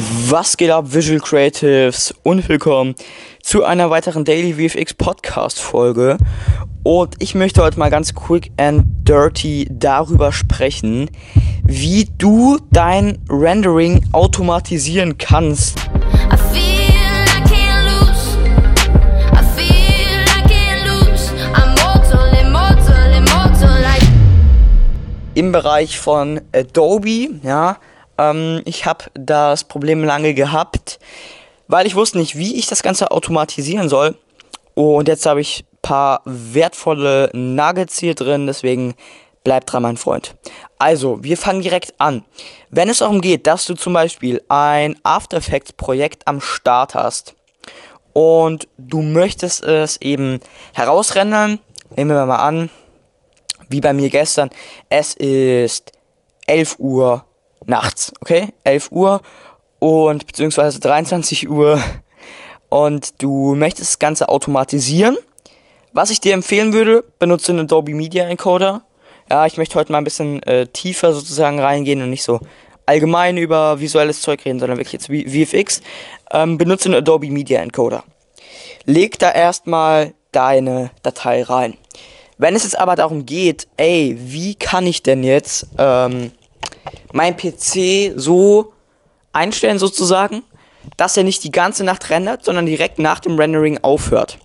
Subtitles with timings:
[0.00, 2.94] Was geht ab, Visual Creatives und willkommen
[3.42, 6.18] zu einer weiteren Daily VFX Podcast Folge.
[6.84, 11.10] Und ich möchte heute mal ganz quick and dirty darüber sprechen,
[11.64, 15.80] wie du dein Rendering automatisieren kannst.
[25.34, 27.78] Im Bereich von Adobe, ja.
[28.18, 30.98] Ähm, ich habe das Problem lange gehabt,
[31.68, 34.16] weil ich wusste nicht, wie ich das Ganze automatisieren soll.
[34.74, 38.94] Und jetzt habe ich ein paar wertvolle Nuggets hier drin, deswegen
[39.44, 40.34] bleib dran, mein Freund.
[40.78, 42.24] Also, wir fangen direkt an.
[42.70, 47.34] Wenn es darum geht, dass du zum Beispiel ein After Effects Projekt am Start hast
[48.12, 50.40] und du möchtest es eben
[50.74, 51.58] herausrendern,
[51.96, 52.70] nehmen wir mal an,
[53.68, 54.50] wie bei mir gestern,
[54.88, 55.92] es ist
[56.46, 57.24] 11 Uhr
[57.68, 58.48] nachts, okay?
[58.64, 59.20] 11 Uhr
[59.78, 61.80] und beziehungsweise 23 Uhr
[62.68, 65.16] und du möchtest das Ganze automatisieren.
[65.92, 68.82] Was ich dir empfehlen würde, benutze einen Adobe Media Encoder.
[69.30, 72.40] Ja, ich möchte heute mal ein bisschen äh, tiefer sozusagen reingehen und nicht so
[72.86, 75.82] allgemein über visuelles Zeug reden, sondern wirklich jetzt wie VFX.
[76.32, 78.04] Ähm, benutze einen Adobe Media Encoder.
[78.84, 81.74] Leg da erstmal deine Datei rein.
[82.38, 86.30] Wenn es jetzt aber darum geht, ey, wie kann ich denn jetzt ähm,
[87.12, 88.72] mein PC so
[89.32, 90.42] einstellen sozusagen,
[90.96, 94.38] dass er nicht die ganze Nacht rendert, sondern direkt nach dem Rendering aufhört.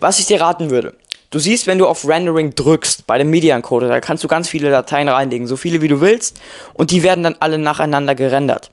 [0.00, 0.94] Was ich dir raten würde.
[1.30, 4.48] Du siehst, wenn du auf Rendering drückst bei dem Media Encoder, da kannst du ganz
[4.48, 6.40] viele Dateien reinlegen, so viele wie du willst,
[6.74, 8.70] und die werden dann alle nacheinander gerendert.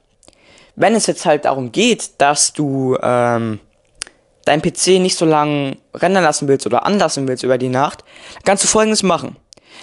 [0.76, 3.60] Wenn es jetzt halt darum geht, dass du ähm,
[4.46, 8.04] dein PC nicht so lange rendern lassen willst oder anlassen willst über die Nacht,
[8.36, 9.38] dann kannst du folgendes machen.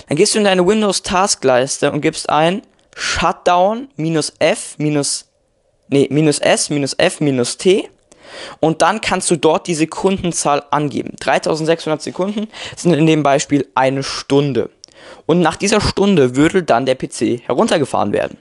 [0.09, 2.63] Dann gehst du in deine Windows Taskleiste und gibst ein
[2.95, 5.27] Shutdown minus F minus
[5.89, 7.89] nee, minus S minus F minus T
[8.61, 11.15] und dann kannst du dort die Sekundenzahl angeben.
[11.21, 14.71] 3600 Sekunden sind in dem Beispiel eine Stunde.
[15.27, 18.39] Und nach dieser Stunde würde dann der PC heruntergefahren werden.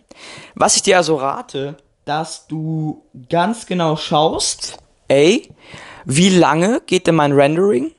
[0.56, 5.50] Was ich dir also rate, dass du ganz genau schaust, ey,
[6.06, 7.92] wie lange geht denn mein Rendering?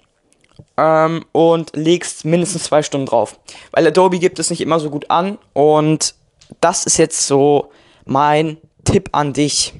[0.78, 3.38] Ähm, und legst mindestens zwei Stunden drauf.
[3.72, 6.14] Weil Adobe gibt es nicht immer so gut an und
[6.60, 7.70] das ist jetzt so
[8.04, 9.74] mein Tipp an dich.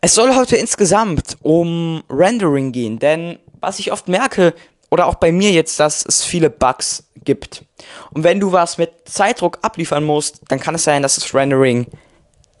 [0.00, 4.54] Es soll heute insgesamt um Rendering gehen, denn was ich oft merke,
[4.90, 7.64] oder auch bei mir jetzt, dass es viele Bugs gibt.
[8.12, 11.86] Und wenn du was mit Zeitdruck abliefern musst, dann kann es sein, dass das Rendering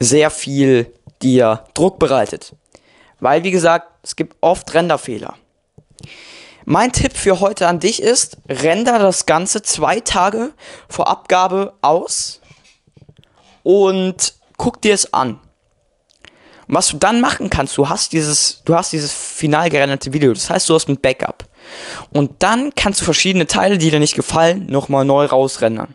[0.00, 2.54] sehr viel dir Druck bereitet.
[3.20, 5.34] Weil, wie gesagt, es gibt oft Renderfehler.
[6.68, 10.52] Mein Tipp für heute an dich ist, render das Ganze zwei Tage
[10.88, 12.40] vor Abgabe aus
[13.62, 15.38] und guck dir es an.
[16.66, 20.32] Und was du dann machen kannst, du hast dieses, du hast dieses final gerenderte Video,
[20.32, 21.44] das heißt, du hast ein Backup.
[22.12, 25.94] Und dann kannst du verschiedene Teile, die dir nicht gefallen, nochmal neu rausrendern.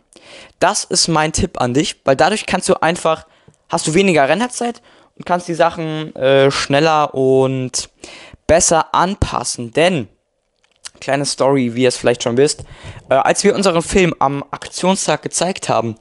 [0.59, 3.27] Das ist mein Tipp an dich, weil dadurch kannst du einfach,
[3.67, 4.81] hast du weniger Renderzeit
[5.17, 7.89] und kannst die Sachen äh, schneller und
[8.47, 9.73] besser anpassen.
[9.73, 10.07] Denn,
[11.00, 12.63] kleine Story, wie ihr es vielleicht schon wisst,
[13.09, 15.96] äh, als wir unseren Film am Aktionstag gezeigt haben,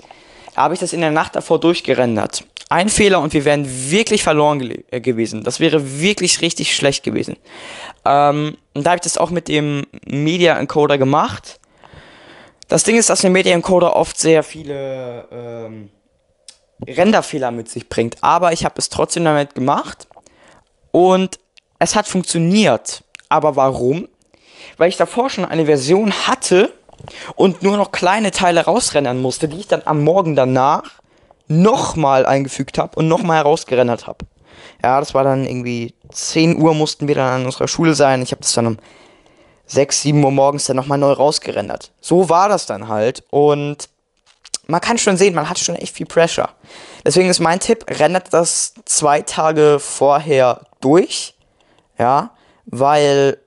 [0.56, 2.45] habe ich das in der Nacht davor durchgerendert.
[2.69, 5.43] Ein Fehler und wir wären wirklich verloren äh, gewesen.
[5.43, 7.37] Das wäre wirklich richtig schlecht gewesen.
[8.05, 11.59] Ähm, und da habe ich das auch mit dem Media Encoder gemacht.
[12.69, 15.91] Das Ding ist, dass der Media Encoder oft sehr viele ähm,
[16.87, 18.19] Renderfehler mit sich bringt.
[18.21, 20.06] Aber ich habe es trotzdem damit gemacht.
[20.93, 21.41] Und
[21.81, 23.03] es hat funktioniert.
[23.29, 24.09] Aber warum?
[24.76, 26.72] Weil ich davor schon eine Version hatte
[27.34, 31.00] und nur noch kleine Teile rausrendern musste, die ich dann am Morgen danach
[31.48, 34.26] nochmal eingefügt habe und nochmal herausgerendert habe.
[34.82, 38.22] Ja, das war dann irgendwie 10 Uhr mussten wir dann an unserer Schule sein.
[38.22, 38.78] Ich habe das dann um
[39.66, 41.93] 6, 7 Uhr morgens dann nochmal neu rausgerendert.
[42.00, 43.88] So war das dann halt und
[44.66, 46.49] man kann schon sehen, man hat schon echt viel Pressure.
[47.04, 51.35] Deswegen ist mein Tipp, rendert das zwei Tage vorher durch.
[51.99, 52.31] Ja,
[52.67, 53.38] weil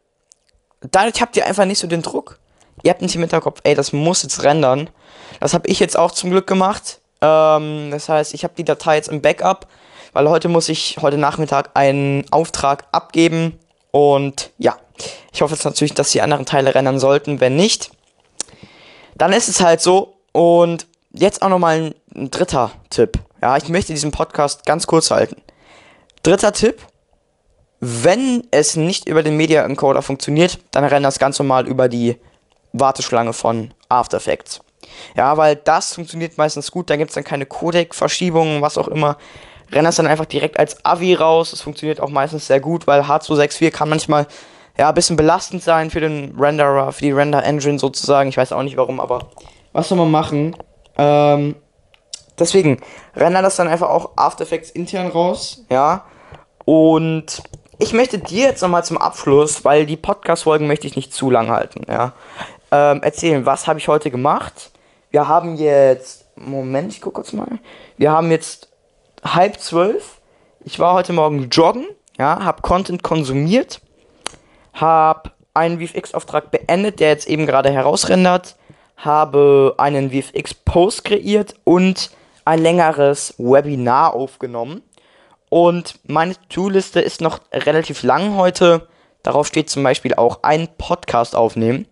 [0.91, 2.39] dadurch habt ihr einfach nicht so den Druck.
[2.83, 4.89] Ihr habt nicht im Hinterkopf, ey, das muss jetzt rendern.
[5.39, 6.99] Das habe ich jetzt auch zum Glück gemacht.
[7.21, 9.67] Ähm, das heißt, ich habe die Datei jetzt im Backup,
[10.11, 13.59] weil heute muss ich heute Nachmittag einen Auftrag abgeben.
[13.91, 14.75] Und ja,
[15.31, 17.39] ich hoffe jetzt natürlich, dass die anderen Teile rendern sollten.
[17.39, 17.91] Wenn nicht,
[19.15, 20.17] dann ist es halt so.
[20.31, 23.19] Und jetzt auch nochmal ein, ein dritter Tipp.
[23.41, 25.41] Ja, ich möchte diesen Podcast ganz kurz halten.
[26.23, 26.81] Dritter Tipp.
[27.85, 32.15] Wenn es nicht über den Media Encoder funktioniert, dann rennt das ganz normal über die
[32.71, 34.61] Warteschlange von After Effects.
[35.17, 39.17] Ja, weil das funktioniert meistens gut, da gibt es dann keine Codec-Verschiebungen, was auch immer.
[39.69, 41.51] renderst dann einfach direkt als AVI raus.
[41.51, 44.27] Das funktioniert auch meistens sehr gut, weil H264 kann manchmal
[44.77, 48.29] ja ein bisschen belastend sein für den Renderer, für die Render Engine sozusagen.
[48.29, 49.27] Ich weiß auch nicht warum, aber
[49.73, 50.55] was soll man machen?
[50.97, 51.57] Ähm,
[52.39, 52.79] deswegen
[53.13, 56.05] render das dann einfach auch After Effects intern raus, ja.
[56.63, 57.43] Und
[57.79, 61.49] ich möchte dir jetzt nochmal zum Abschluss, weil die Podcast-Folgen möchte ich nicht zu lang
[61.49, 62.13] halten, ja,
[62.71, 64.71] ähm, erzählen, was habe ich heute gemacht.
[65.11, 67.59] Wir haben jetzt, Moment, ich gucke kurz mal.
[67.97, 68.69] Wir haben jetzt
[69.23, 70.19] halb zwölf.
[70.65, 71.85] Ich war heute Morgen joggen,
[72.17, 73.81] ja, habe Content konsumiert,
[74.73, 78.55] habe einen VFX-Auftrag beendet, der jetzt eben gerade herausrendert,
[78.97, 82.11] habe einen VFX-Post kreiert und
[82.45, 84.81] ein längeres Webinar aufgenommen.
[85.53, 88.87] Und meine To-Liste ist noch relativ lang heute.
[89.21, 91.85] Darauf steht zum Beispiel auch ein Podcast aufnehmen.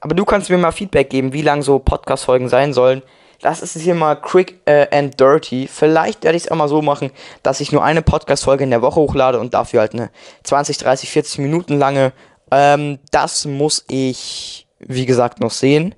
[0.00, 3.02] Aber du kannst mir mal Feedback geben, wie lang so Podcast-Folgen sein sollen.
[3.40, 5.66] Das ist hier mal quick äh, and dirty.
[5.66, 7.10] Vielleicht werde ich es auch mal so machen,
[7.42, 10.10] dass ich nur eine Podcast-Folge in der Woche hochlade und dafür halt eine
[10.44, 12.12] 20, 30, 40 Minuten lange.
[12.52, 15.96] Ähm, das muss ich, wie gesagt, noch sehen.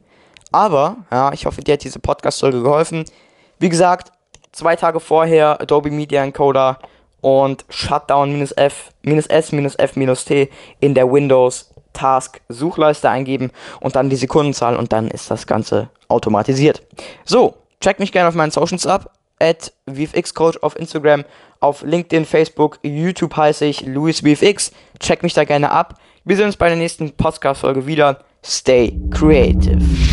[0.53, 3.05] Aber, ja, ich hoffe, dir hat diese Podcast-Folge geholfen.
[3.59, 4.11] Wie gesagt,
[4.53, 6.79] zwei Tage vorher Adobe Media Encoder
[7.21, 10.51] und Shutdown-F, S, F, T
[10.81, 13.51] in der Windows Task Suchleiste eingeben
[13.81, 16.83] und dann die Sekundenzahl und dann ist das Ganze automatisiert.
[17.25, 19.13] So, check mich gerne auf meinen Socials ab.
[19.43, 21.25] At VFXCoach auf Instagram,
[21.61, 24.71] auf LinkedIn, Facebook, YouTube heiße ich LuisVFX.
[24.99, 25.99] Check mich da gerne ab.
[26.25, 28.23] Wir sehen uns bei der nächsten Podcast-Folge wieder.
[28.45, 30.10] Stay creative.